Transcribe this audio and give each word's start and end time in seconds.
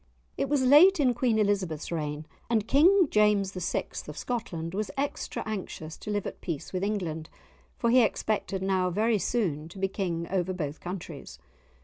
It 0.35 0.49
was 0.49 0.63
late 0.63 0.99
in 0.99 1.13
Queen 1.13 1.37
Elizabeth's 1.37 1.91
reign, 1.91 2.25
and 2.49 2.67
King 2.67 3.07
James 3.11 3.51
VI. 3.51 3.85
of 4.07 4.17
Scotland 4.17 4.73
was 4.73 4.89
extra 4.97 5.43
anxious 5.45 5.95
to 5.97 6.09
live 6.09 6.25
at 6.25 6.41
peace 6.41 6.73
with 6.73 6.83
England, 6.83 7.29
for 7.77 7.91
he 7.91 8.01
expected 8.01 8.63
now 8.63 8.89
very 8.89 9.19
soon 9.19 9.69
to 9.69 9.77
be 9.77 9.87
King 9.87 10.27
over 10.31 10.53
both 10.53 10.79
countries. 10.79 11.37